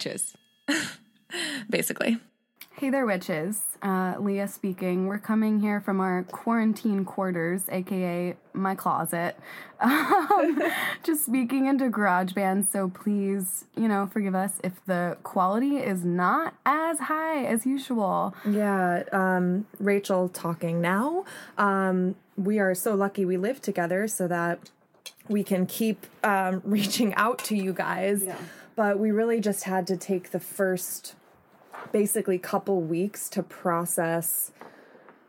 witches, 0.00 0.34
basically. 1.70 2.18
Hey 2.72 2.88
there, 2.88 3.04
witches. 3.04 3.62
Uh, 3.82 4.14
Leah 4.18 4.48
speaking. 4.48 5.06
We're 5.06 5.18
coming 5.18 5.60
here 5.60 5.78
from 5.78 6.00
our 6.00 6.22
quarantine 6.22 7.04
quarters, 7.04 7.64
aka 7.70 8.34
my 8.54 8.74
closet. 8.74 9.36
Um, 9.82 10.62
just 11.02 11.24
speaking 11.24 11.64
into 11.66 11.88
GarageBand, 11.88 12.70
so 12.70 12.90
please, 12.90 13.64
you 13.76 13.88
know, 13.88 14.06
forgive 14.12 14.34
us 14.34 14.60
if 14.62 14.74
the 14.84 15.16
quality 15.22 15.78
is 15.78 16.04
not 16.04 16.54
as 16.66 16.98
high 16.98 17.44
as 17.46 17.64
usual. 17.64 18.34
Yeah, 18.46 19.04
um, 19.10 19.66
Rachel 19.78 20.28
talking 20.28 20.82
now. 20.82 21.24
Um, 21.56 22.14
we 22.36 22.58
are 22.58 22.74
so 22.74 22.94
lucky 22.94 23.24
we 23.24 23.38
live 23.38 23.62
together 23.62 24.06
so 24.06 24.28
that 24.28 24.70
we 25.28 25.42
can 25.42 25.64
keep 25.64 26.06
um, 26.22 26.60
reaching 26.64 27.14
out 27.14 27.38
to 27.44 27.56
you 27.56 27.72
guys. 27.72 28.22
Yeah. 28.24 28.36
But 28.80 28.98
we 28.98 29.10
really 29.10 29.40
just 29.40 29.64
had 29.64 29.86
to 29.88 29.96
take 29.98 30.30
the 30.30 30.40
first 30.40 31.14
basically 31.92 32.38
couple 32.38 32.80
weeks 32.80 33.28
to 33.28 33.42
process 33.42 34.52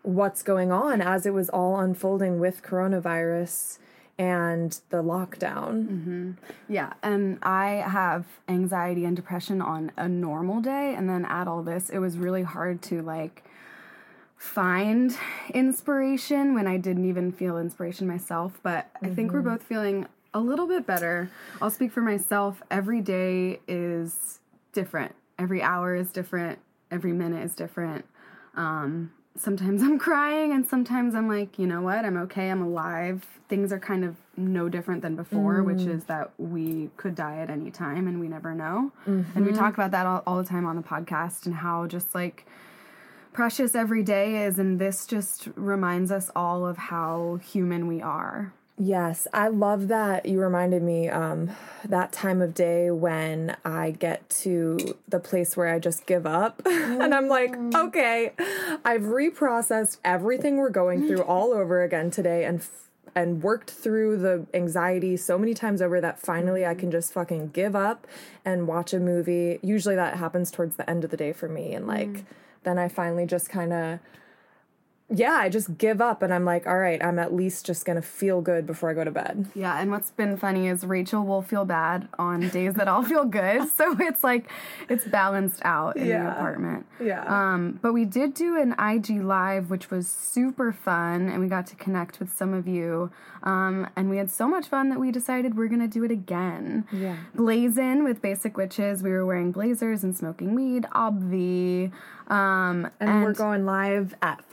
what's 0.04 0.42
going 0.42 0.72
on 0.72 1.02
as 1.02 1.26
it 1.26 1.34
was 1.34 1.50
all 1.50 1.78
unfolding 1.78 2.40
with 2.40 2.64
coronavirus 2.64 3.78
and 4.18 4.80
the 4.90 5.04
lockdown. 5.04 5.86
Mm-hmm. 5.86 6.32
Yeah, 6.70 6.94
and 7.04 7.40
I 7.44 7.84
have 7.86 8.26
anxiety 8.48 9.04
and 9.04 9.18
depression 9.18 9.62
on 9.62 9.92
a 9.98 10.08
normal 10.08 10.62
day, 10.62 10.96
and 10.96 11.10
then 11.10 11.26
add 11.26 11.50
all 11.50 11.62
this, 11.62 11.90
it 11.90 12.00
was 12.00 12.18
really 12.18 12.44
hard 12.44 12.82
to 12.84 13.02
like 13.02 13.44
find 14.38 15.14
inspiration 15.54 16.54
when 16.54 16.68
I 16.68 16.78
didn't 16.78 17.04
even 17.04 17.34
feel 17.34 17.58
inspiration 17.58 18.08
myself. 18.08 18.62
But 18.64 18.90
I 19.04 19.10
think 19.10 19.34
we're 19.34 19.40
mm-hmm. 19.40 19.50
both 19.50 19.64
feeling 19.64 20.08
a 20.34 20.40
little 20.40 20.68
bit 20.68 20.86
better. 20.88 21.30
I'll 21.62 21.72
speak 21.72 21.92
for 21.92 22.02
myself. 22.02 22.62
Every 22.72 23.02
day 23.02 23.60
is 23.68 24.40
different, 24.74 25.14
every 25.38 25.62
hour 25.62 25.96
is 25.96 26.12
different, 26.12 26.60
every 26.90 27.12
minute 27.14 27.44
is 27.44 27.54
different. 27.56 28.06
Um, 28.56 29.12
sometimes 29.38 29.82
I'm 29.88 30.00
crying, 30.00 30.52
and 30.54 30.68
sometimes 30.68 31.16
I'm 31.16 31.28
like, 31.28 31.60
you 31.60 31.68
know 31.68 31.82
what, 31.82 32.06
I'm 32.06 32.18
okay, 32.18 32.50
I'm 32.50 32.62
alive. 32.62 33.26
Things 33.50 33.74
are 33.74 33.80
kind 33.80 34.06
of 34.06 34.16
no 34.38 34.70
different 34.70 35.02
than 35.02 35.16
before, 35.18 35.62
which 35.64 35.82
is 35.82 36.06
that 36.06 36.32
we 36.38 36.90
could 36.96 37.16
die 37.16 37.38
at 37.40 37.50
any 37.50 37.70
time 37.70 38.08
and 38.08 38.20
we 38.22 38.30
never 38.30 38.56
know. 38.56 38.94
And 39.36 39.46
we 39.46 39.52
talk 39.52 39.74
about 39.74 39.92
that 39.92 40.06
all, 40.06 40.24
all 40.26 40.38
the 40.38 40.48
time 40.48 40.66
on 40.66 40.78
the 40.78 40.82
podcast 40.82 41.46
and 41.46 41.56
how 41.56 41.86
just 41.86 42.16
like 42.16 42.46
precious 43.34 43.76
every 43.76 44.04
day 44.04 44.46
is, 44.46 44.58
and 44.58 44.80
this 44.80 45.06
just 45.06 45.50
reminds 45.56 46.12
us 46.12 46.32
all 46.34 46.66
of 46.66 46.78
how 46.78 47.40
human 47.44 47.88
we 47.88 48.02
are. 48.02 48.54
Yes, 48.84 49.28
I 49.32 49.50
love 49.50 49.90
that 49.90 50.26
you 50.26 50.40
reminded 50.40 50.82
me 50.82 51.08
um, 51.08 51.52
that 51.88 52.12
time 52.12 52.42
of 52.42 52.56
day 52.56 52.90
when 52.90 53.56
I 53.64 53.92
get 53.92 54.28
to 54.42 54.98
the 55.08 55.20
place 55.20 55.56
where 55.56 55.68
I 55.68 55.78
just 55.78 56.08
give 56.08 56.26
up. 56.26 56.64
and 56.66 57.14
I'm 57.14 57.28
like, 57.28 57.56
okay, 57.76 58.32
I've 58.84 59.04
reprocessed 59.04 60.00
everything 60.04 60.58
we're 60.58 60.72
going 60.72 61.06
through 61.06 61.22
all 61.22 61.54
over 61.54 61.84
again 61.84 62.10
today 62.10 62.44
and 62.44 62.62
f- 62.62 62.90
and 63.14 63.44
worked 63.44 63.70
through 63.70 64.18
the 64.18 64.48
anxiety 64.56 65.16
so 65.16 65.38
many 65.38 65.54
times 65.54 65.80
over 65.80 66.02
that 66.02 66.18
finally 66.18 66.66
I 66.66 66.74
can 66.74 66.90
just 66.90 67.14
fucking 67.14 67.50
give 67.50 67.76
up 67.76 68.08
and 68.44 68.68
watch 68.68 68.94
a 68.94 69.00
movie. 69.00 69.60
Usually 69.62 69.96
that 69.96 70.16
happens 70.16 70.50
towards 70.50 70.78
the 70.78 70.90
end 70.90 71.04
of 71.04 71.12
the 71.12 71.18
day 71.18 71.34
for 71.34 71.48
me 71.48 71.76
and 71.76 71.86
like 71.86 72.24
then 72.64 72.80
I 72.80 72.88
finally 72.88 73.28
just 73.28 73.48
kind 73.48 73.74
of 73.74 74.00
yeah, 75.14 75.34
I 75.34 75.50
just 75.50 75.78
give 75.78 76.00
up 76.02 76.22
and 76.22 76.34
I'm 76.34 76.46
like, 76.46 76.66
all 76.66 76.78
right, 76.78 77.04
I'm 77.04 77.20
at 77.20 77.34
least 77.34 77.66
just 77.66 77.86
gonna 77.86 78.02
feel 78.02 78.42
good 78.42 78.66
before 78.66 78.90
I 78.90 78.94
go 78.94 79.04
to 79.04 79.12
bed. 79.12 79.48
Yeah, 79.54 79.80
and 79.80 79.92
what's 79.92 80.12
been 80.12 80.38
funny 80.38 80.68
is 80.68 80.86
Rachel 80.86 81.26
will 81.26 81.42
feel 81.42 81.66
bad 81.66 82.08
on 82.18 82.48
days 82.50 82.76
that 82.76 82.88
I'll 82.88 83.04
feel 83.04 83.26
good. 83.26 83.68
So 83.82 83.96
it's 84.00 84.24
like 84.24 84.50
it's 84.90 85.06
balanced 85.06 85.62
out 85.64 85.98
in 85.98 86.08
the 86.08 86.32
apartment. 86.32 86.86
Yeah. 87.00 87.24
Um, 87.26 87.80
but 87.82 87.94
we 87.94 88.06
did 88.06 88.34
do 88.34 88.60
an 88.62 88.74
IG 88.80 89.24
live, 89.24 89.70
which 89.70 89.90
was 89.90 90.08
super 90.08 90.72
fun, 90.72 91.30
and 91.30 91.40
we 91.40 91.48
got 91.48 91.66
to 91.68 91.76
connect 91.76 92.20
with 92.20 92.32
some 92.32 92.54
of 92.54 92.68
you. 92.68 93.12
Um, 93.44 93.88
and 93.96 94.10
we 94.10 94.18
had 94.18 94.30
so 94.30 94.48
much 94.48 94.68
fun 94.68 94.90
that 94.90 95.00
we 95.00 95.12
decided 95.12 95.58
we're 95.58 95.68
gonna 95.68 95.88
do 95.88 96.04
it 96.04 96.12
again. 96.12 96.86
Yeah. 96.92 97.18
Blazing 97.34 98.04
with 98.04 98.22
Basic 98.22 98.56
Witches. 98.56 99.02
We 99.02 99.10
were 99.12 99.26
wearing 99.26 99.52
blazers 99.52 100.04
and 100.04 100.16
smoking 100.16 100.54
weed, 100.54 100.86
obvi. 100.94 101.92
Um, 102.28 102.90
And, 103.00 103.24
we're 103.24 103.34
going 103.34 103.66
live 103.66 104.16
at 104.22 104.44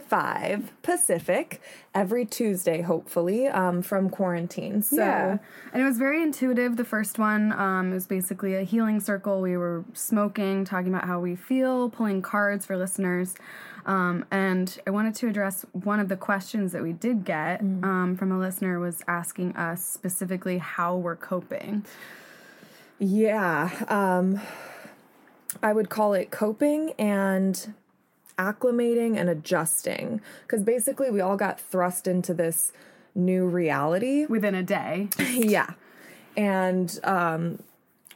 555 0.00 0.82
Pacific 0.82 1.60
every 1.94 2.24
Tuesday, 2.24 2.82
hopefully, 2.82 3.46
um, 3.46 3.82
from 3.82 4.10
quarantine. 4.10 4.82
So 4.82 4.96
Yeah. 4.96 5.38
And 5.72 5.82
it 5.82 5.84
was 5.84 5.98
very 5.98 6.22
intuitive. 6.22 6.76
The 6.76 6.84
first 6.84 7.18
one 7.18 7.52
um, 7.52 7.90
it 7.90 7.94
was 7.94 8.06
basically 8.06 8.54
a 8.54 8.62
healing 8.62 9.00
circle. 9.00 9.40
We 9.40 9.56
were 9.56 9.84
smoking, 9.94 10.64
talking 10.64 10.88
about 10.88 11.06
how 11.06 11.20
we 11.20 11.36
feel, 11.36 11.90
pulling 11.90 12.22
cards 12.22 12.66
for 12.66 12.76
listeners. 12.76 13.34
Um, 13.86 14.26
and 14.30 14.78
I 14.86 14.90
wanted 14.90 15.14
to 15.16 15.28
address 15.28 15.64
one 15.72 15.98
of 15.98 16.08
the 16.08 16.16
questions 16.16 16.72
that 16.72 16.82
we 16.82 16.92
did 16.92 17.24
get 17.24 17.60
um, 17.60 18.16
from 18.18 18.30
a 18.30 18.38
listener 18.38 18.78
was 18.78 19.02
asking 19.08 19.56
us 19.56 19.82
specifically 19.82 20.58
how 20.58 20.96
we're 20.96 21.16
coping. 21.16 21.86
yeah, 22.98 23.70
um, 23.88 24.40
I 25.62 25.72
would 25.72 25.88
call 25.88 26.12
it 26.12 26.30
coping 26.30 26.92
and 26.98 27.72
acclimating 28.38 29.16
and 29.18 29.28
adjusting. 29.28 30.20
Because 30.46 30.62
basically, 30.62 31.10
we 31.10 31.20
all 31.20 31.36
got 31.36 31.60
thrust 31.60 32.06
into 32.06 32.32
this 32.32 32.72
new 33.14 33.46
reality. 33.46 34.26
Within 34.26 34.54
a 34.54 34.62
day. 34.62 35.08
Yeah. 35.18 35.70
And 36.36 37.00
um, 37.02 37.58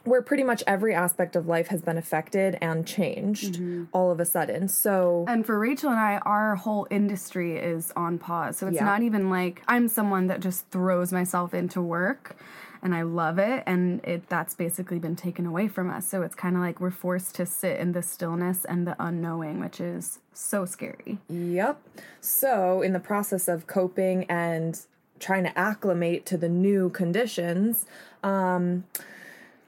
where 0.05 0.21
pretty 0.21 0.43
much 0.43 0.63
every 0.65 0.93
aspect 0.93 1.35
of 1.35 1.47
life 1.47 1.67
has 1.67 1.81
been 1.81 1.97
affected 1.97 2.57
and 2.61 2.85
changed 2.87 3.59
all 3.91 4.11
of 4.11 4.19
a 4.19 4.25
sudden. 4.25 4.67
So, 4.69 5.25
And 5.27 5.45
for 5.45 5.59
Rachel 5.59 5.89
and 5.89 5.99
I, 5.99 6.17
our 6.19 6.55
whole 6.55 6.87
industry 6.89 7.57
is 7.57 7.91
on 7.95 8.17
pause. 8.19 8.57
So 8.57 8.67
it's 8.67 8.75
Yeah. 8.75 8.85
not 8.85 9.01
even 9.01 9.29
like 9.29 9.61
I'm 9.67 9.87
someone 9.87 10.27
that 10.27 10.39
just 10.39 10.69
throws 10.69 11.11
myself 11.11 11.53
into 11.53 11.81
work 11.81 12.35
and 12.83 12.93
I 12.93 13.01
love 13.01 13.39
it 13.39 13.63
and 13.65 14.03
it 14.03 14.27
that's 14.29 14.53
basically 14.53 14.99
been 14.99 15.15
taken 15.15 15.45
away 15.45 15.67
from 15.67 15.89
us. 15.89 16.07
So 16.07 16.21
it's 16.21 16.35
kind 16.35 16.55
of 16.55 16.61
like 16.61 16.79
we're 16.79 16.91
forced 16.91 17.33
to 17.35 17.45
sit 17.45 17.79
in 17.79 17.93
the 17.93 18.03
stillness 18.03 18.65
and 18.65 18.85
the 18.85 18.95
unknowing, 18.99 19.59
which 19.59 19.79
is 19.79 20.19
so 20.33 20.65
scary. 20.65 21.17
Yep. 21.29 21.81
So, 22.19 22.81
in 22.81 22.93
the 22.93 22.99
process 22.99 23.47
of 23.47 23.65
coping 23.65 24.25
and 24.25 24.79
trying 25.19 25.45
to 25.45 25.57
acclimate 25.57 26.25
to 26.27 26.37
the 26.37 26.49
new 26.49 26.89
conditions, 26.89 27.85
um, 28.23 28.83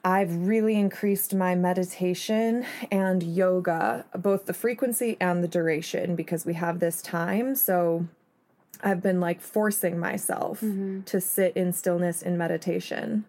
I've 0.04 0.48
really 0.48 0.76
increased 0.76 1.34
my 1.34 1.56
meditation 1.56 2.66
and 2.92 3.24
yoga, 3.24 4.06
both 4.16 4.46
the 4.46 4.54
frequency 4.54 5.18
and 5.20 5.44
the 5.44 5.48
duration, 5.48 6.16
because 6.16 6.46
we 6.46 6.54
have 6.56 6.80
this 6.80 7.02
time. 7.02 7.56
So, 7.56 8.08
I've 8.86 9.02
been 9.02 9.20
like 9.20 9.42
forcing 9.42 10.00
myself 10.00 10.62
to 11.06 11.20
sit 11.20 11.58
in 11.58 11.74
stillness 11.74 12.22
in 12.22 12.38
meditation. 12.38 13.26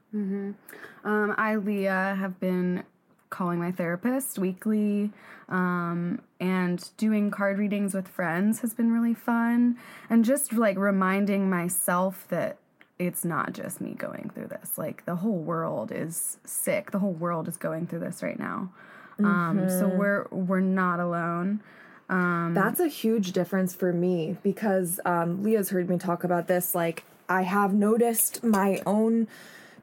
Um, 1.04 1.34
I, 1.38 1.56
Leah, 1.56 2.16
have 2.18 2.38
been 2.38 2.84
calling 3.30 3.58
my 3.58 3.72
therapist 3.72 4.38
weekly, 4.38 5.10
um, 5.48 6.20
and 6.40 6.90
doing 6.96 7.30
card 7.30 7.58
readings 7.58 7.94
with 7.94 8.06
friends 8.06 8.60
has 8.60 8.74
been 8.74 8.92
really 8.92 9.14
fun. 9.14 9.76
And 10.10 10.24
just 10.24 10.52
like 10.52 10.76
reminding 10.76 11.48
myself 11.50 12.26
that 12.28 12.58
it's 12.98 13.24
not 13.24 13.52
just 13.52 13.80
me 13.80 13.92
going 13.94 14.30
through 14.34 14.48
this. 14.48 14.78
Like 14.78 15.04
the 15.06 15.16
whole 15.16 15.38
world 15.38 15.90
is 15.92 16.38
sick. 16.44 16.90
The 16.92 16.98
whole 16.98 17.12
world 17.12 17.48
is 17.48 17.56
going 17.56 17.86
through 17.86 18.00
this 18.00 18.22
right 18.22 18.38
now. 18.38 18.70
Um, 19.18 19.68
so 19.70 19.88
we're 19.88 20.26
we're 20.30 20.60
not 20.60 21.00
alone. 21.00 21.62
Um, 22.08 22.52
that's 22.54 22.80
a 22.80 22.88
huge 22.88 23.32
difference 23.32 23.74
for 23.74 23.92
me 23.92 24.36
because 24.42 25.00
um, 25.04 25.42
Leah's 25.42 25.70
heard 25.70 25.88
me 25.88 25.98
talk 25.98 26.24
about 26.24 26.46
this. 26.46 26.74
Like, 26.74 27.04
I 27.28 27.42
have 27.42 27.74
noticed 27.74 28.44
my 28.44 28.80
own 28.86 29.26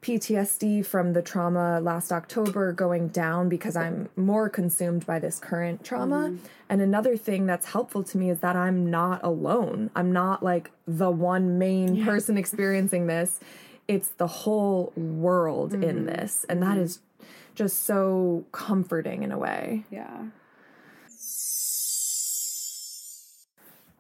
PTSD 0.03 0.85
from 0.85 1.13
the 1.13 1.21
trauma 1.21 1.79
last 1.79 2.11
October 2.11 2.73
going 2.73 3.07
down 3.07 3.47
because 3.47 3.75
I'm 3.75 4.09
more 4.15 4.49
consumed 4.49 5.05
by 5.05 5.17
this 5.17 5.39
current 5.39 5.83
trauma. 5.83 6.29
Mm-hmm. 6.29 6.45
And 6.69 6.81
another 6.81 7.15
thing 7.15 7.45
that's 7.45 7.67
helpful 7.67 8.03
to 8.03 8.17
me 8.17 8.29
is 8.29 8.39
that 8.39 8.55
I'm 8.55 8.89
not 8.91 9.23
alone. 9.23 9.89
I'm 9.95 10.11
not 10.11 10.43
like 10.43 10.71
the 10.85 11.09
one 11.09 11.57
main 11.57 12.03
person 12.05 12.37
experiencing 12.37 13.07
this. 13.07 13.39
It's 13.87 14.09
the 14.09 14.27
whole 14.27 14.91
world 14.95 15.73
in 15.73 15.81
mm-hmm. 15.81 16.05
this. 16.05 16.45
And 16.49 16.61
that 16.61 16.73
mm-hmm. 16.73 16.81
is 16.81 16.99
just 17.55 17.83
so 17.83 18.45
comforting 18.51 19.23
in 19.23 19.31
a 19.31 19.37
way. 19.37 19.85
Yeah. 19.89 20.25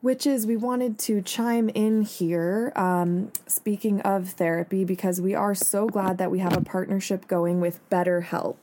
Which 0.03 0.27
is, 0.27 0.45
we 0.45 0.57
wanted 0.57 0.99
to 0.99 1.21
chime 1.21 1.69
in 1.69 2.01
here, 2.01 2.73
um, 2.75 3.31
speaking 3.47 4.01
of 4.01 4.31
therapy, 4.31 4.83
because 4.83 5.21
we 5.21 5.33
are 5.33 5.55
so 5.55 5.87
glad 5.87 6.17
that 6.17 6.29
we 6.29 6.39
have 6.39 6.57
a 6.57 6.61
partnership 6.61 7.25
going 7.25 7.61
with 7.61 7.79
BetterHelp. 7.89 8.57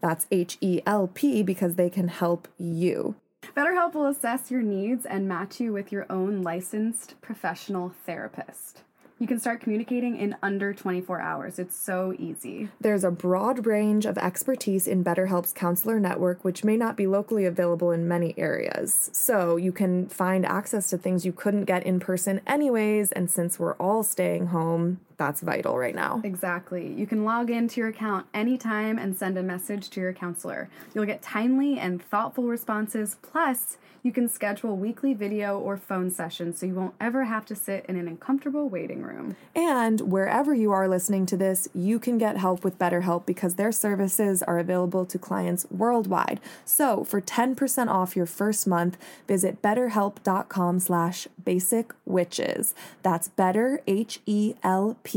That's 0.00 0.26
H 0.30 0.56
E 0.62 0.80
L 0.86 1.10
P 1.12 1.42
because 1.42 1.74
they 1.74 1.90
can 1.90 2.08
help 2.08 2.48
you. 2.56 3.16
BetterHelp 3.54 3.92
will 3.92 4.06
assess 4.06 4.50
your 4.50 4.62
needs 4.62 5.04
and 5.04 5.28
match 5.28 5.60
you 5.60 5.74
with 5.74 5.92
your 5.92 6.06
own 6.08 6.40
licensed 6.40 7.20
professional 7.20 7.92
therapist. 8.06 8.82
You 9.20 9.26
can 9.26 9.40
start 9.40 9.60
communicating 9.60 10.16
in 10.16 10.36
under 10.44 10.72
24 10.72 11.20
hours. 11.20 11.58
It's 11.58 11.76
so 11.76 12.14
easy. 12.20 12.68
There's 12.80 13.02
a 13.02 13.10
broad 13.10 13.66
range 13.66 14.06
of 14.06 14.16
expertise 14.16 14.86
in 14.86 15.02
BetterHelp's 15.02 15.52
counselor 15.52 15.98
network, 15.98 16.44
which 16.44 16.62
may 16.62 16.76
not 16.76 16.96
be 16.96 17.08
locally 17.08 17.44
available 17.44 17.90
in 17.90 18.06
many 18.06 18.32
areas. 18.38 19.10
So 19.12 19.56
you 19.56 19.72
can 19.72 20.08
find 20.08 20.46
access 20.46 20.88
to 20.90 20.98
things 20.98 21.26
you 21.26 21.32
couldn't 21.32 21.64
get 21.64 21.82
in 21.82 21.98
person, 21.98 22.40
anyways. 22.46 23.10
And 23.10 23.28
since 23.28 23.58
we're 23.58 23.74
all 23.74 24.04
staying 24.04 24.48
home, 24.48 25.00
that's 25.18 25.40
vital 25.40 25.76
right 25.76 25.94
now. 25.94 26.20
Exactly. 26.24 26.92
You 26.92 27.06
can 27.06 27.24
log 27.24 27.50
into 27.50 27.80
your 27.80 27.88
account 27.88 28.26
anytime 28.32 28.98
and 28.98 29.16
send 29.16 29.36
a 29.36 29.42
message 29.42 29.90
to 29.90 30.00
your 30.00 30.12
counselor. 30.12 30.70
You'll 30.94 31.06
get 31.06 31.20
timely 31.22 31.78
and 31.78 32.00
thoughtful 32.00 32.44
responses. 32.44 33.16
Plus, 33.20 33.78
you 34.02 34.12
can 34.12 34.28
schedule 34.28 34.76
weekly 34.76 35.12
video 35.12 35.58
or 35.58 35.76
phone 35.76 36.10
sessions 36.10 36.60
so 36.60 36.66
you 36.66 36.74
won't 36.74 36.94
ever 37.00 37.24
have 37.24 37.44
to 37.46 37.56
sit 37.56 37.84
in 37.86 37.96
an 37.96 38.06
uncomfortable 38.06 38.68
waiting 38.68 39.02
room. 39.02 39.36
And 39.56 40.00
wherever 40.02 40.54
you 40.54 40.70
are 40.70 40.88
listening 40.88 41.26
to 41.26 41.36
this, 41.36 41.68
you 41.74 41.98
can 41.98 42.16
get 42.16 42.36
help 42.36 42.62
with 42.62 42.78
BetterHelp 42.78 43.26
because 43.26 43.56
their 43.56 43.72
services 43.72 44.42
are 44.44 44.60
available 44.60 45.04
to 45.04 45.18
clients 45.18 45.66
worldwide. 45.70 46.40
So 46.64 47.02
for 47.02 47.20
10% 47.20 47.88
off 47.88 48.14
your 48.14 48.26
first 48.26 48.68
month, 48.68 48.96
visit 49.26 49.60
betterhelp.com 49.60 50.78
slash 50.78 51.26
basic 51.44 51.92
witches. 52.06 52.74
That's 53.02 53.26
better, 53.28 53.82
H-E-L-P 53.88 55.07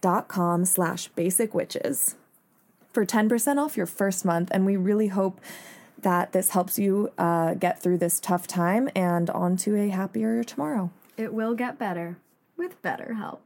dot 0.00 0.28
com 0.28 0.64
slash 0.64 1.08
basic 1.08 1.54
witches. 1.54 2.16
For 2.92 3.04
10% 3.04 3.58
off 3.58 3.76
your 3.76 3.86
first 3.86 4.24
month, 4.24 4.48
and 4.52 4.64
we 4.64 4.76
really 4.76 5.08
hope 5.08 5.40
that 6.00 6.32
this 6.32 6.50
helps 6.50 6.78
you 6.78 7.10
uh, 7.18 7.54
get 7.54 7.82
through 7.82 7.98
this 7.98 8.20
tough 8.20 8.46
time 8.46 8.88
and 8.94 9.28
onto 9.30 9.76
a 9.76 9.88
happier 9.88 10.42
tomorrow. 10.44 10.90
It 11.16 11.34
will 11.34 11.54
get 11.54 11.78
better 11.78 12.18
with 12.56 12.80
BetterHelp. 12.82 13.38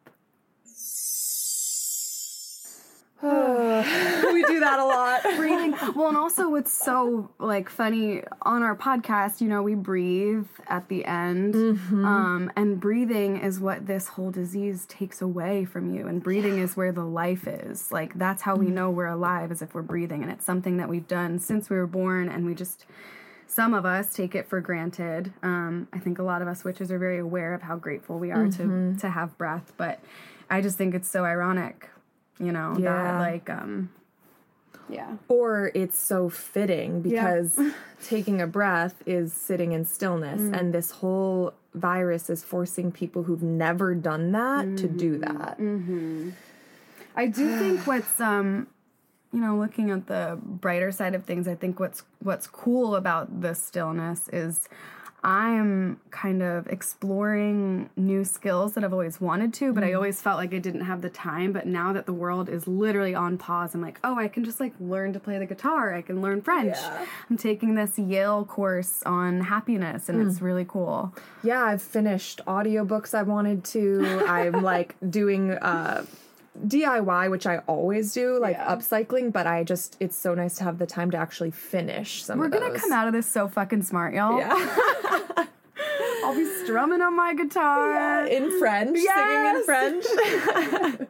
we 3.23 4.43
do 4.45 4.61
that 4.61 4.79
a 4.79 4.85
lot. 4.85 5.23
breathing. 5.37 5.73
Well 5.95 6.09
and 6.09 6.17
also 6.17 6.49
what's 6.49 6.73
so 6.73 7.31
like 7.39 7.69
funny 7.69 8.23
on 8.43 8.63
our 8.63 8.75
podcast 8.75 9.41
you 9.43 9.49
know 9.49 9.63
we 9.63 9.75
breathe 9.75 10.47
at 10.69 10.89
the 10.89 11.05
end 11.05 11.55
um, 11.55 12.51
and 12.57 12.81
breathing 12.81 13.37
is 13.39 13.61
what 13.61 13.87
this 13.87 14.09
whole 14.09 14.31
disease 14.31 14.87
takes 14.87 15.21
away 15.21 15.67
from 15.67 15.95
you 15.95 16.07
and 16.07 16.23
breathing 16.23 16.59
is 16.59 16.77
where 16.77 16.93
the 16.93 17.05
life 17.05 17.47
is. 17.47 17.93
Like 17.93 18.19
that's 18.19 18.43
how 18.43 18.57
we 18.57 18.67
know 18.67 18.91
we're 18.91 19.07
alive 19.07 19.53
is 19.53 19.61
if 19.61 19.75
we're 19.75 19.83
breathing 19.83 20.23
and 20.23 20.33
it's 20.33 20.45
something 20.45 20.79
that 20.79 20.89
we've 20.89 21.09
done 21.09 21.39
since 21.39 21.69
we 21.69 21.77
were 21.77 21.87
born 21.87 22.29
and 22.29 22.47
we 22.47 22.55
just 22.55 22.87
some 23.47 23.75
of 23.75 23.85
us 23.85 24.15
take 24.15 24.35
it 24.35 24.49
for 24.49 24.61
granted. 24.61 25.33
Um, 25.43 25.89
i 25.93 25.99
think 25.99 26.19
a 26.19 26.23
lot 26.23 26.41
of 26.41 26.49
us 26.49 26.65
witches 26.65 26.91
are 26.91 26.99
very 26.99 27.19
aware 27.19 27.53
of 27.53 27.63
how 27.63 27.77
grateful 27.77 28.19
we 28.19 28.31
are 28.31 28.49
to 28.49 28.97
to 28.99 29.11
have 29.11 29.37
breath 29.37 29.73
but 29.77 30.01
i 30.49 30.61
just 30.61 30.79
think 30.79 30.95
it's 30.95 31.09
so 31.09 31.25
ironic 31.25 31.89
you 32.41 32.53
know 32.53 32.75
Yeah. 32.79 32.93
that 32.95 33.19
like 33.19 33.51
um 33.51 33.91
yeah. 34.89 35.17
Or 35.29 35.71
it's 35.73 35.97
so 35.97 36.29
fitting 36.29 37.01
because 37.01 37.57
taking 38.05 38.41
a 38.41 38.47
breath 38.49 39.03
is 39.07 39.33
sitting 39.33 39.71
in 39.71 39.85
stillness, 39.85 40.41
and 40.41 40.75
this 40.75 40.91
whole 40.91 41.55
virus 41.75 42.29
is 42.29 42.43
forcing 42.43 42.91
people 42.91 43.23
who've 43.23 43.43
never 43.43 43.95
done 43.95 44.33
that 44.33 44.77
to 44.79 44.89
do 44.89 45.19
that. 45.19 45.61
I 47.15 47.27
do 47.27 47.57
think 47.59 47.87
what's 47.91 48.21
um 48.21 48.67
you 49.33 49.41
know 49.41 49.57
looking 49.57 49.91
at 49.93 50.09
the 50.09 50.39
brighter 50.43 50.91
side 50.91 51.15
of 51.15 51.25
things 51.25 51.47
I 51.47 51.55
think 51.55 51.79
what's 51.79 52.03
what's 52.21 52.49
cool 52.49 52.97
about 52.97 53.43
the 53.43 53.55
stillness 53.55 54.29
is 54.33 54.69
I'm 55.23 56.01
kind 56.11 56.43
of 56.43 56.67
exploring 56.69 57.91
new 57.97 58.25
skills 58.25 58.75
that 58.75 58.85
I've 58.85 58.93
always 58.93 59.21
wanted 59.21 59.53
to, 59.55 59.73
but 59.73 59.85
I 59.85 59.93
always 59.93 60.21
felt 60.23 60.39
like 60.39 60.55
I 60.55 60.59
didn't 60.59 60.83
have 60.83 61.03
the 61.03 61.11
time. 61.11 61.53
But 61.53 61.67
now 61.67 61.93
that 61.93 62.07
the 62.07 62.13
world 62.13 62.49
is 62.49 62.67
literally 62.67 63.15
on 63.15 63.37
pause, 63.37 63.75
I'm 63.75 63.83
like, 63.83 64.01
oh, 64.03 64.19
I 64.19 64.29
can 64.29 64.45
just 64.45 64.61
like 64.61 64.73
learn 64.81 65.13
to 65.13 65.21
play 65.21 65.39
the 65.39 65.47
guitar. 65.47 65.95
I 65.95 66.03
can 66.03 66.23
learn 66.23 66.41
French. 66.41 66.77
I'm 67.29 67.37
taking 67.37 67.75
this 67.75 67.99
Yale 67.99 68.45
course 68.45 69.03
on 69.05 69.41
happiness, 69.43 70.09
and 70.09 70.27
it's 70.27 70.41
really 70.41 70.65
cool. 70.67 71.15
Yeah, 71.43 71.65
I've 71.65 71.83
finished 71.83 72.41
audiobooks 72.47 73.15
I 73.15 73.23
wanted 73.23 73.65
to. 73.67 74.25
I'm 74.27 74.63
like 74.63 74.95
doing 75.11 75.53
uh 75.53 76.05
DIY, 76.67 77.31
which 77.31 77.47
I 77.47 77.59
always 77.67 78.13
do, 78.13 78.39
like 78.39 78.57
Yeah. 78.57 78.75
upcycling, 78.75 79.33
but 79.33 79.47
I 79.47 79.65
just 79.65 79.97
it's 80.01 80.17
so 80.17 80.35
nice 80.35 80.57
to 80.57 80.65
have 80.65 80.79
the 80.79 80.87
time 80.87 81.11
to 81.13 81.17
actually 81.17 81.51
finish 81.53 82.25
some 82.25 82.39
We're 82.39 82.49
gonna 82.49 82.79
come 82.79 82.93
out 82.93 83.07
of 83.07 83.13
this 83.13 83.27
so 83.27 83.49
fucking 83.49 83.83
smart, 83.83 84.15
y'all. 84.15 84.39
Yeah. 84.39 84.53
I'll 86.25 86.35
be 86.35 86.45
strumming 86.63 87.01
on 87.01 87.17
my 87.17 87.35
guitar. 87.35 88.27
in 88.27 88.59
French, 88.59 88.97
singing 88.99 89.47
in 89.47 89.65
French. 89.65 90.05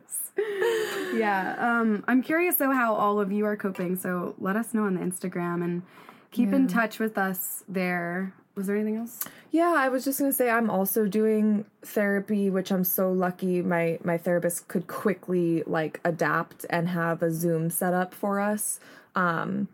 Yeah. 1.15 1.57
Um, 1.59 2.05
I'm 2.09 2.23
curious 2.23 2.57
though 2.57 2.71
how 2.73 2.95
all 2.95 3.21
of 3.21 3.31
you 3.33 3.45
are 3.45 3.57
coping. 3.57 3.97
So 3.97 4.35
let 4.39 4.57
us 4.57 4.73
know 4.73 4.85
on 4.85 4.95
the 4.95 5.01
Instagram 5.01 5.63
and 5.63 5.83
keep 6.31 6.53
in 6.53 6.67
touch 6.69 6.99
with 6.99 7.19
us 7.19 7.63
there. 7.69 8.33
Was 8.55 8.67
there 8.67 8.77
anything 8.77 8.97
else? 8.97 9.21
Yeah, 9.51 9.75
I 9.77 9.89
was 9.89 10.05
just 10.05 10.19
gonna 10.19 10.33
say 10.33 10.51
I'm 10.51 10.71
also 10.71 11.07
doing 11.07 11.65
therapy, 11.83 12.51
which 12.51 12.71
I'm 12.71 12.85
so 12.85 13.11
lucky 13.11 13.63
my 13.63 13.99
my 14.05 14.19
therapist 14.19 14.69
could 14.69 14.87
quickly 14.87 15.63
like 15.67 16.01
adapt 16.05 16.67
and 16.69 16.89
have 16.89 17.23
a 17.23 17.31
Zoom 17.31 17.71
set 17.71 17.95
up 17.95 18.13
for 18.13 18.41
us, 18.41 18.81
um, 19.15 19.69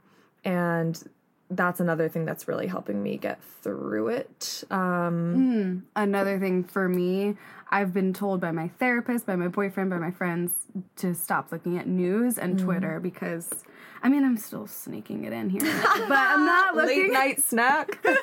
and 0.45 1.03
that's 1.51 1.81
another 1.81 2.09
thing 2.09 2.25
that's 2.25 2.49
really 2.49 2.67
helping 2.67 3.03
me 3.03 3.17
get 3.17 3.39
through 3.63 4.09
it. 4.09 4.65
Um, 4.71 5.87
Another 5.95 6.39
thing 6.41 6.65
for 6.65 6.89
me, 6.89 7.37
I've 7.71 7.93
been 7.93 8.13
told 8.13 8.41
by 8.41 8.51
my 8.51 8.69
therapist, 8.79 9.27
by 9.27 9.37
my 9.37 9.49
boyfriend, 9.49 9.91
by 9.91 9.99
my 9.99 10.11
friends 10.11 10.53
to 10.97 11.15
stop 11.15 11.53
looking 11.53 11.79
at 11.79 11.87
news 11.87 12.39
and 12.39 12.59
Twitter 12.59 13.01
because 13.01 13.51
I 14.03 14.09
mean 14.09 14.25
I'm 14.25 14.37
still 14.37 14.67
sneaking 14.67 15.25
it 15.25 15.33
in 15.33 15.51
here. 15.51 15.63
but 15.63 16.19
I'm 16.19 16.45
not 16.45 16.75
looking 16.77 17.05
late 17.05 17.13
night 17.13 17.43
snack. 17.43 18.05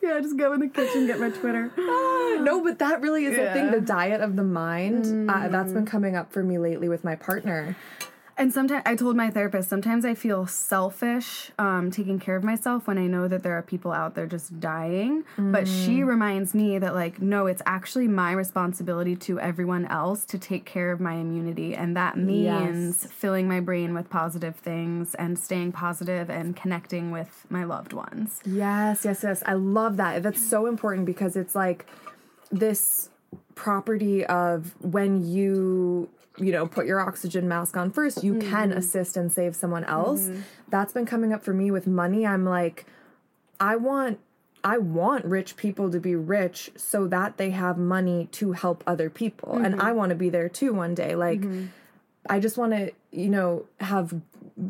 Yeah, 0.00 0.20
just 0.20 0.38
go 0.38 0.52
in 0.52 0.60
the 0.60 0.68
kitchen, 0.68 1.06
get 1.06 1.18
my 1.20 1.28
Twitter. 1.28 1.72
no, 1.76 2.62
but 2.62 2.78
that 2.78 3.00
really 3.02 3.24
is 3.26 3.36
a 3.36 3.52
thing. 3.52 3.72
The 3.72 3.80
diet 3.80 4.20
of 4.20 4.36
the 4.36 4.44
mind. 4.44 5.28
Uh, 5.28 5.48
that's 5.48 5.72
been 5.72 5.84
coming 5.86 6.14
up 6.16 6.32
for 6.32 6.42
me 6.42 6.56
lately 6.56 6.88
with 6.88 7.02
my 7.04 7.16
partner. 7.16 7.76
And 8.38 8.52
sometimes 8.54 8.84
I 8.86 8.94
told 8.94 9.16
my 9.16 9.30
therapist, 9.30 9.68
sometimes 9.68 10.04
I 10.04 10.14
feel 10.14 10.46
selfish 10.46 11.50
um, 11.58 11.90
taking 11.90 12.20
care 12.20 12.36
of 12.36 12.44
myself 12.44 12.86
when 12.86 12.96
I 12.96 13.08
know 13.08 13.26
that 13.26 13.42
there 13.42 13.54
are 13.54 13.62
people 13.62 13.90
out 13.90 14.14
there 14.14 14.26
just 14.26 14.60
dying. 14.60 15.24
But 15.36 15.66
she 15.66 16.04
reminds 16.04 16.54
me 16.54 16.78
that, 16.78 16.94
like, 16.94 17.20
no, 17.20 17.46
it's 17.46 17.62
actually 17.66 18.06
my 18.06 18.30
responsibility 18.30 19.16
to 19.16 19.40
everyone 19.40 19.86
else 19.86 20.24
to 20.26 20.38
take 20.38 20.64
care 20.64 20.92
of 20.92 21.00
my 21.00 21.14
immunity. 21.14 21.74
And 21.74 21.96
that 21.96 22.16
means 22.16 23.02
Yes. 23.02 23.12
filling 23.12 23.48
my 23.48 23.58
brain 23.58 23.92
with 23.92 24.08
positive 24.08 24.54
things 24.54 25.16
and 25.16 25.36
staying 25.36 25.72
positive 25.72 26.30
and 26.30 26.54
connecting 26.54 27.10
with 27.10 27.44
my 27.50 27.64
loved 27.64 27.92
ones. 27.92 28.40
Yes, 28.46 29.04
yes, 29.04 29.24
yes. 29.24 29.42
I 29.46 29.54
love 29.54 29.96
that. 29.96 30.22
That's 30.22 30.40
so 30.40 30.66
important 30.66 31.06
because 31.06 31.34
it's 31.34 31.56
like 31.56 31.86
this 32.52 33.10
property 33.56 34.24
of 34.26 34.76
when 34.80 35.26
you 35.26 36.08
you 36.38 36.52
know 36.52 36.66
put 36.66 36.86
your 36.86 37.00
oxygen 37.00 37.48
mask 37.48 37.76
on 37.76 37.90
first 37.90 38.22
you 38.22 38.34
can 38.38 38.70
mm-hmm. 38.70 38.78
assist 38.78 39.16
and 39.16 39.30
save 39.32 39.54
someone 39.56 39.84
else. 39.84 40.22
Mm-hmm. 40.22 40.40
That's 40.68 40.92
been 40.92 41.06
coming 41.06 41.32
up 41.32 41.42
for 41.42 41.52
me 41.52 41.70
with 41.70 41.86
money. 41.86 42.26
I'm 42.26 42.44
like 42.44 42.86
i 43.60 43.74
want 43.74 44.20
i 44.62 44.78
want 44.78 45.24
rich 45.24 45.56
people 45.56 45.90
to 45.90 45.98
be 45.98 46.14
rich 46.14 46.70
so 46.76 47.08
that 47.08 47.36
they 47.36 47.50
have 47.50 47.76
money 47.76 48.28
to 48.32 48.52
help 48.52 48.84
other 48.86 49.10
people. 49.10 49.54
And 49.54 49.74
mm-hmm. 49.74 49.86
i 49.86 49.92
want 49.92 50.10
to 50.10 50.16
be 50.16 50.30
there 50.30 50.48
too 50.48 50.72
one 50.72 50.94
day. 50.94 51.14
Like 51.14 51.44
i 52.28 52.38
just 52.38 52.56
want 52.56 52.72
to 52.72 52.92
you 53.10 53.28
know 53.28 53.64
have 53.80 54.14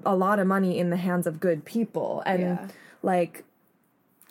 a 0.04 0.14
lot 0.14 0.38
of 0.38 0.46
money 0.46 0.78
in 0.78 0.90
the 0.90 0.96
hands 0.96 1.26
of 1.26 1.40
good 1.40 1.64
people. 1.64 2.22
And 2.26 2.40
Yeah. 2.42 2.68
like 3.02 3.44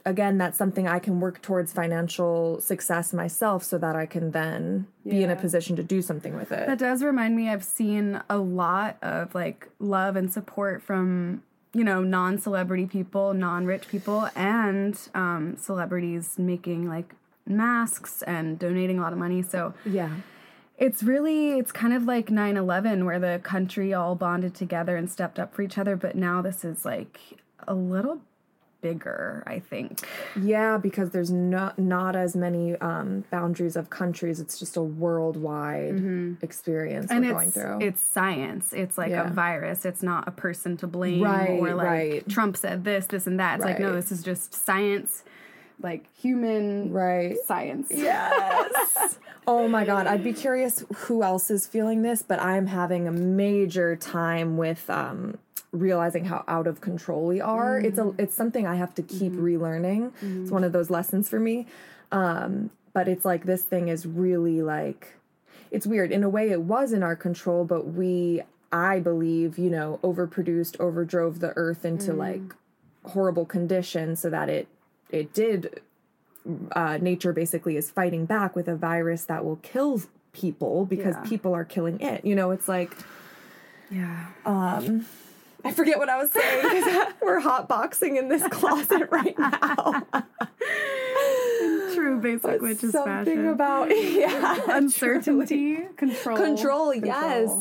again 0.08 0.38
that's 0.38 0.58
something 0.58 0.88
i 0.88 0.98
can 0.98 1.20
work 1.20 1.42
towards 1.42 1.74
financial 1.74 2.60
success 2.62 3.14
myself 3.14 3.64
so 3.64 3.78
that 3.78 3.96
i 3.96 4.06
can 4.06 4.32
then 4.32 4.88
be 5.06 5.22
in 5.22 5.30
a 5.30 5.36
position 5.36 5.76
to 5.76 5.84
do 5.84 6.02
something 6.02 6.36
with 6.36 6.52
it 6.52 6.68
That 6.68 6.80
does 6.80 7.04
remind 7.04 7.36
me, 7.36 7.50
I've 7.50 7.64
seen 7.64 8.22
a 8.30 8.38
lot 8.38 8.98
of 9.02 9.34
like 9.36 9.70
love 9.80 10.16
and 10.16 10.32
support 10.32 10.82
from, 10.82 11.44
you 11.74 11.84
know, 11.84 12.04
non 12.04 12.38
celebrity 12.40 12.86
people, 12.86 13.34
non 13.34 13.66
rich 13.66 13.88
people, 13.88 14.30
and 14.36 15.00
um, 15.14 15.56
celebrities 15.58 16.38
making 16.38 16.88
like 16.88 17.16
masks 17.46 18.22
and 18.24 18.60
donating 18.60 19.00
a 19.00 19.02
lot 19.02 19.14
of 19.14 19.20
money. 19.20 19.42
So 19.42 19.74
yeah 19.86 20.10
it's 20.78 21.02
really, 21.02 21.58
it's 21.58 21.72
kind 21.72 21.92
of 21.92 22.04
like 22.04 22.30
9 22.30 22.56
11 22.56 23.04
where 23.04 23.18
the 23.18 23.40
country 23.44 23.96
all 23.96 24.14
bonded 24.14 24.54
together 24.54 24.96
and 24.96 25.10
stepped 25.10 25.40
up 25.40 25.56
for 25.56 25.64
each 25.64 25.76
other. 25.76 25.96
But 25.96 26.16
now 26.16 26.44
this 26.44 26.64
is 26.64 26.86
like 26.86 27.20
a 27.68 27.74
little 27.74 28.22
bigger, 28.82 29.44
I 29.48 29.60
think. 29.60 30.06
yeah 30.40 30.78
because 30.78 31.10
there's 31.12 31.32
not 31.32 31.78
not 31.80 32.16
as 32.16 32.36
many 32.36 32.76
um 32.78 33.24
boundaries 33.32 33.76
of 33.76 33.90
countries 33.90 34.40
it's 34.40 34.60
just 34.60 34.78
a 34.78 34.82
worldwide 34.82 36.38
experience 36.42 37.12
and 37.12 37.26
we're 37.26 37.32
going 37.34 37.48
it's 37.48 37.58
through 37.58 37.78
it's 37.82 38.02
science. 38.02 38.74
It's 38.74 38.98
like 38.98 39.12
Yeah. 39.12 39.30
a 39.30 39.34
virus. 39.34 39.86
It's 39.86 40.04
not 40.04 40.28
a 40.28 40.32
person 40.32 40.78
to 40.78 40.88
blame 40.88 41.22
Right, 41.24 41.50
or 41.60 41.74
like 41.74 41.86
right. 41.88 42.30
Trump 42.30 42.58
said 42.58 42.84
this, 42.84 43.06
this, 43.08 43.28
and 43.28 43.40
that. 43.40 43.56
It's 43.56 43.66
like 43.66 43.80
no, 43.80 43.94
this 43.94 44.12
is 44.12 44.24
just 44.24 44.54
science 44.54 45.24
like 45.80 46.06
human 46.16 46.92
Right. 46.92 47.36
science. 47.46 47.90
Yes. 47.92 49.20
oh 49.48 49.68
my 49.68 49.86
god, 49.86 50.08
I'd 50.08 50.24
be 50.24 50.34
curious 50.34 50.84
who 50.96 51.22
else 51.24 51.52
is 51.52 51.68
feeling 51.68 52.02
this, 52.02 52.24
but 52.24 52.42
I'm 52.42 52.66
having 52.68 53.08
a 53.08 53.12
major 53.12 53.96
time 53.96 54.58
with 54.58 54.90
um 54.90 55.38
realizing 55.80 56.26
how 56.26 56.44
out 56.48 56.68
of 56.68 56.82
control 56.82 57.26
we 57.26 57.42
are. 57.42 57.80
It's 57.80 57.98
a 57.98 58.04
mm-hmm. 58.04 58.22
it's 58.22 58.36
something 58.36 58.66
I 58.66 58.76
have 58.76 58.94
to 58.96 59.02
keep 59.02 59.34
mm-hmm. 59.34 59.44
relearning. 59.44 60.08
It's 60.16 60.24
mm-hmm. 60.24 60.50
one 60.50 60.64
of 60.64 60.72
those 60.72 60.90
lessons 60.90 61.30
for 61.30 61.40
me. 61.40 61.68
Um 62.12 62.72
but 62.94 63.08
it's 63.08 63.26
like 63.26 63.46
this 63.46 63.64
thing 63.64 63.90
is 63.90 64.06
really 64.06 64.62
like 64.62 65.16
it's 65.70 65.86
weird. 65.86 66.12
In 66.12 66.24
a 66.24 66.30
way 66.30 66.50
it 66.50 66.62
was 66.62 66.94
in 66.94 67.04
our 67.04 67.16
control, 67.16 67.66
but 67.66 67.88
we 67.88 68.42
I 68.72 69.00
believe, 69.00 69.58
you 69.58 69.70
know, 69.70 70.00
overproduced, 70.04 70.78
overdrove 70.78 71.40
the 71.40 71.54
earth 71.56 71.86
into 71.86 72.12
mm. 72.12 72.18
like 72.18 72.56
horrible 73.12 73.46
conditions 73.46 74.20
so 74.20 74.30
that 74.30 74.50
it 74.50 74.68
it 75.10 75.34
did 75.34 75.82
uh, 76.74 76.98
nature 77.02 77.34
basically 77.34 77.78
is 77.78 77.90
fighting 77.90 78.26
back 78.26 78.56
with 78.56 78.68
a 78.68 78.76
virus 78.76 79.26
that 79.26 79.44
will 79.44 79.58
kill 79.58 80.02
people 80.32 80.86
because 80.86 81.16
Yeah. 81.16 81.30
people 81.30 81.54
are 81.54 81.66
killing 81.66 82.00
it. 82.00 82.24
You 82.24 82.36
know, 82.36 82.52
it's 82.52 82.68
like 82.68 82.96
Yeah. 83.90 84.28
Um, 84.46 85.06
I 85.66 85.72
forget 85.72 85.98
what 85.98 86.10
I 86.10 86.18
was 86.18 86.32
saying 86.32 86.64
because 86.64 87.14
we're 87.22 87.40
hot 87.40 87.68
boxing 87.68 88.18
in 88.18 88.30
this 88.30 88.44
closet 88.48 89.10
right 89.12 89.38
now. 89.38 90.04
True 91.94 92.20
basic 92.20 92.62
witch 92.62 92.84
is 92.84 92.92
Something 92.92 93.26
fashion. 93.26 93.48
about 93.48 93.90
yeah, 93.98 94.60
Uncertainty, 94.78 95.80
control. 95.98 96.38
control, 96.38 96.94
yes. 96.94 97.52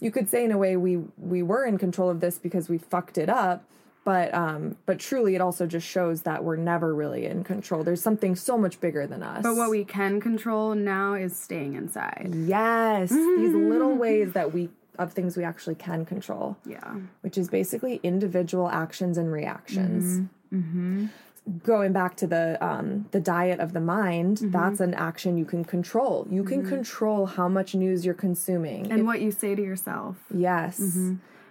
You 0.00 0.10
could 0.10 0.28
say 0.28 0.44
in 0.44 0.52
a 0.52 0.58
way 0.58 0.76
we 0.76 0.98
we 1.16 1.42
were 1.42 1.64
in 1.64 1.78
control 1.78 2.08
of 2.10 2.20
this 2.20 2.38
because 2.38 2.68
we 2.68 2.78
fucked 2.78 3.18
it 3.18 3.28
up. 3.28 3.64
But 4.04 4.32
um, 4.32 4.76
but 4.86 4.98
truly, 4.98 5.34
it 5.34 5.40
also 5.40 5.66
just 5.66 5.86
shows 5.86 6.22
that 6.22 6.42
we're 6.42 6.56
never 6.56 6.94
really 6.94 7.26
in 7.26 7.44
control. 7.44 7.84
There's 7.84 8.00
something 8.02 8.36
so 8.36 8.56
much 8.56 8.80
bigger 8.80 9.06
than 9.06 9.22
us. 9.22 9.42
But 9.42 9.54
what 9.56 9.70
we 9.70 9.84
can 9.84 10.20
control 10.20 10.74
now 10.74 11.14
is 11.14 11.36
staying 11.36 11.74
inside. 11.74 12.32
Yes, 12.34 13.10
these 13.10 13.54
little 13.54 13.94
ways 13.94 14.32
that 14.32 14.54
we 14.54 14.70
of 14.98 15.12
things 15.12 15.36
we 15.36 15.44
actually 15.44 15.74
can 15.76 16.04
control, 16.04 16.56
Yeah. 16.66 16.96
which 17.20 17.38
is 17.38 17.48
basically 17.48 18.00
individual 18.02 18.68
actions 18.68 19.16
and 19.18 19.32
reactions. 19.32 20.20
Mm-hmm. 20.52 20.58
Mm-hmm. 20.58 21.06
Going 21.64 21.92
back 21.92 22.14
to 22.16 22.26
the 22.26 22.62
um, 22.64 23.06
the 23.10 23.20
diet 23.20 23.58
of 23.58 23.72
the 23.72 23.80
mind, 23.80 24.36
mm-hmm. 24.38 24.50
that's 24.50 24.80
an 24.80 24.92
action 24.92 25.38
you 25.38 25.46
can 25.46 25.64
control. 25.64 26.26
You 26.30 26.44
can 26.44 26.66
control 26.66 27.24
how 27.24 27.48
much 27.48 27.74
news 27.74 28.04
you're 28.04 28.12
consuming. 28.14 28.92
And 28.92 29.06
what 29.06 29.22
you 29.22 29.30
say 29.30 29.54
to 29.54 29.62
yourself. 29.62 30.16
Yes. 30.34 30.78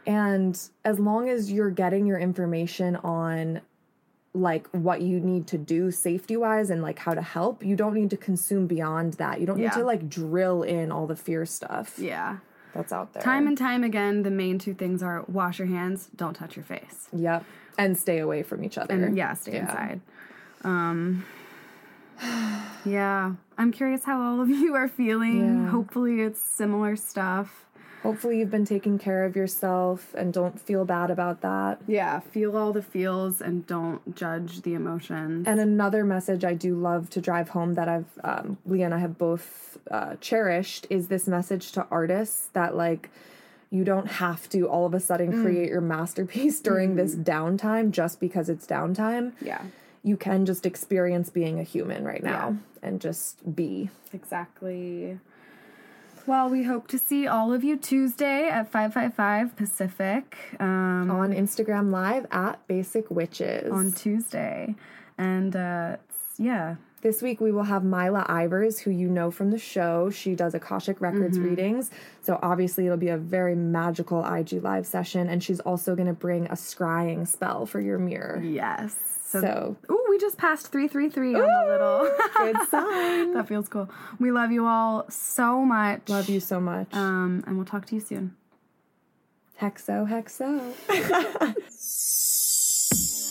And 0.05 0.59
as 0.85 0.99
long 0.99 1.29
as 1.29 1.51
you're 1.51 1.71
getting 1.71 2.05
your 2.05 2.19
information 2.19 2.95
on 2.97 3.61
like 4.33 4.67
what 4.69 5.01
you 5.01 5.19
need 5.19 5.47
to 5.47 5.57
do 5.57 5.89
safety 5.89 6.37
wise 6.37 6.69
and 6.69 6.81
like 6.81 6.99
how 6.99 7.13
to 7.13 7.21
help, 7.21 7.63
you 7.65 7.75
don't 7.75 7.95
need 7.95 8.11
to 8.11 8.17
consume 8.17 8.67
beyond 8.67 9.13
that. 9.13 9.39
You 9.39 9.47
don't 9.47 9.57
Yeah. 9.57 9.69
need 9.69 9.73
to 9.73 9.83
like 9.83 10.07
drill 10.07 10.61
in 10.63 10.91
all 10.91 11.07
the 11.07 11.15
fear 11.15 11.45
stuff 11.45 11.97
Yeah. 11.97 12.37
That's 12.73 12.91
out 12.91 13.13
there. 13.13 13.23
Time 13.23 13.47
and 13.47 13.57
time 13.57 13.83
again, 13.83 14.23
the 14.23 14.31
main 14.31 14.59
two 14.59 14.73
things 14.73 15.01
are 15.01 15.23
wash 15.27 15.59
your 15.59 15.67
hands, 15.67 16.09
don't 16.15 16.33
touch 16.33 16.55
your 16.55 16.65
face. 16.65 17.07
Yep. 17.13 17.43
And 17.77 17.97
stay 17.97 18.19
away 18.19 18.43
from 18.43 18.63
each 18.63 18.77
other. 18.77 18.93
And 18.93 19.15
yeah, 19.17 19.33
stay 19.33 19.57
inside. 19.57 20.01
Um 20.63 21.25
Yeah. 22.85 23.33
I'm 23.57 23.71
curious 23.71 24.03
how 24.03 24.21
all 24.21 24.41
of 24.41 24.49
you 24.63 24.75
are 24.75 24.87
feeling. 24.87 25.63
Yeah. 25.63 25.69
Hopefully 25.69 26.21
it's 26.21 26.39
similar 26.39 26.95
stuff. 26.95 27.66
Hopefully 28.03 28.39
you've 28.39 28.51
been 28.51 28.65
taking 28.65 28.97
care 28.99 29.25
of 29.25 29.35
yourself 29.35 30.13
and 30.15 30.31
don't 30.31 30.59
feel 30.59 30.85
bad 30.85 31.09
about 31.11 31.41
that. 31.41 31.81
Yeah, 31.87 32.19
feel 32.19 32.55
all 32.55 32.71
the 32.71 32.81
feels 32.81 33.41
and 33.41 33.65
don't 33.67 34.15
judge 34.15 34.61
the 34.61 34.73
emotions. 34.75 35.47
And 35.47 35.59
another 35.59 36.03
message 36.03 36.45
I 36.45 36.53
do 36.53 36.75
love 36.75 37.09
to 37.11 37.21
drive 37.21 37.49
home 37.49 37.73
that 37.73 37.89
I've, 37.89 38.05
um, 38.23 38.57
Leah 38.65 38.85
and 38.85 38.93
I 38.93 38.99
have 38.99 39.17
both 39.17 39.77
uh, 39.91 40.15
cherished 40.21 40.87
is 40.89 41.07
this 41.07 41.27
message 41.27 41.71
to 41.73 41.87
artists 41.91 42.47
that, 42.53 42.75
like, 42.75 43.09
you 43.69 43.83
don't 43.83 44.07
have 44.07 44.47
to 44.49 44.67
all 44.69 44.85
of 44.85 44.93
a 44.93 44.99
sudden 44.99 45.41
create 45.43 45.69
your 45.69 45.81
masterpiece 45.81 46.61
during 46.61 46.95
this 46.95 47.15
downtime 47.15 47.91
just 47.91 48.19
because 48.19 48.47
it's 48.47 48.65
downtime. 48.65 49.33
yeah. 49.41 49.61
You 50.03 50.15
can 50.15 50.45
just 50.45 50.65
experience 50.65 51.29
being 51.29 51.59
a 51.59 51.63
human 51.63 52.05
right 52.05 52.23
now 52.23 52.55
and 52.81 53.01
just 53.01 53.55
be. 53.55 53.89
Exactly. 54.13 55.19
Well, 56.27 56.49
we 56.49 56.63
hope 56.63 56.87
to 56.89 56.97
see 56.97 57.25
all 57.25 57.53
of 57.53 57.63
you 57.63 57.77
Tuesday 57.77 58.49
at 58.49 58.69
555 58.69 59.55
Pacific 59.55 60.37
um, 60.59 61.09
On 61.09 61.31
Instagram 61.33 61.89
Live 61.91 62.25
at 62.31 62.65
Basic 62.67 63.09
Witches. 63.09 63.71
on 63.71 63.93
Tuesday. 63.93 64.75
And 65.17 65.55
uh, 65.55 65.95
yeah, 66.37 66.75
This 67.01 67.21
week 67.21 67.39
we 67.39 67.53
will 67.53 67.63
have 67.63 67.85
Mila 67.85 68.25
Ivers, 68.27 68.79
who 68.81 68.91
you 68.91 69.07
know 69.07 69.31
from 69.31 69.51
the 69.51 69.57
show. 69.57 70.09
She 70.09 70.35
does 70.35 70.53
Akashic 70.53 70.99
Records 70.99 71.39
readings. 71.39 71.91
So 72.21 72.37
obviously 72.43 72.85
it'll 72.85 72.97
be 72.97 73.07
a 73.07 73.17
very 73.17 73.55
magical 73.55 74.25
IG 74.25 74.61
live 74.61 74.85
session. 74.85 75.29
And 75.29 75.41
she's 75.41 75.61
also 75.61 75.95
going 75.95 76.07
to 76.09 76.13
bring 76.13 76.47
a 76.47 76.55
scrying 76.55 77.25
spell 77.25 77.65
for 77.65 77.79
your 77.79 77.99
mirror. 77.99 78.41
yes. 78.43 78.95
So, 79.29 79.41
So 79.41 79.77
ooh, 80.07 80.09
we 80.09 80.17
just 80.17 80.37
passed 80.37 80.67
333 80.71 81.35
on 81.35 81.41
the 81.41 81.71
little. 81.71 82.09
good 82.37 82.69
sign. 82.69 83.33
that 83.33 83.47
feels 83.47 83.67
cool. 83.69 83.89
We 84.19 84.31
love 84.31 84.51
you 84.51 84.65
all 84.65 85.05
so 85.09 85.61
much. 85.65 86.09
Love 86.09 86.29
you 86.29 86.39
so 86.39 86.59
much. 86.59 86.93
Um, 86.93 87.43
and 87.45 87.57
we'll 87.57 87.65
talk 87.65 87.85
to 87.87 87.95
you 87.95 88.01
soon. 88.01 88.35
hexo, 89.61 90.07
hexo. 90.07 91.55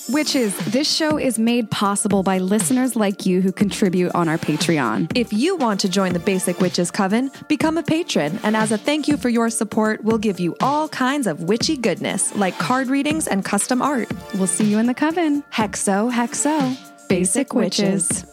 Witches, 0.08 0.56
this 0.66 0.92
show 0.92 1.18
is 1.18 1.38
made 1.38 1.70
possible 1.70 2.22
by 2.22 2.38
listeners 2.38 2.94
like 2.94 3.26
you 3.26 3.40
who 3.40 3.50
contribute 3.50 4.14
on 4.14 4.28
our 4.28 4.38
Patreon. 4.38 5.10
If 5.16 5.32
you 5.32 5.56
want 5.56 5.80
to 5.80 5.88
join 5.88 6.12
the 6.12 6.20
Basic 6.20 6.60
Witches 6.60 6.90
Coven, 6.92 7.30
become 7.48 7.76
a 7.76 7.82
patron, 7.82 8.38
and 8.44 8.56
as 8.56 8.70
a 8.70 8.78
thank 8.78 9.08
you 9.08 9.16
for 9.16 9.28
your 9.28 9.50
support, 9.50 10.04
we'll 10.04 10.18
give 10.18 10.38
you 10.38 10.54
all 10.60 10.88
kinds 10.88 11.26
of 11.26 11.42
witchy 11.44 11.76
goodness 11.76 12.34
like 12.36 12.56
card 12.58 12.86
readings 12.88 13.26
and 13.26 13.44
custom 13.44 13.82
art. 13.82 14.08
We'll 14.34 14.46
see 14.46 14.64
you 14.64 14.78
in 14.78 14.86
the 14.86 14.94
coven. 14.94 15.42
Hexo, 15.52 16.12
hexo. 16.12 16.76
Basic 17.08 17.52
Witches. 17.52 18.24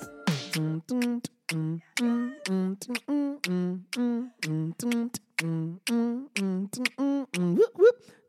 Basic 0.54 1.24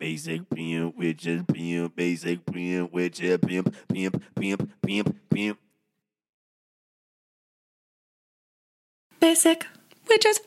Basic 0.00 0.48
pimp, 0.50 0.96
witches, 0.96 1.42
pimp, 1.52 1.94
basic 1.94 2.44
pimp, 2.46 2.92
witches, 2.92 3.38
pimp, 3.38 3.74
pimp, 3.88 4.22
pimp, 4.34 4.70
pimp, 4.82 5.16
pimp. 5.30 5.58
Basic 9.20 9.66
witches. 10.08 10.40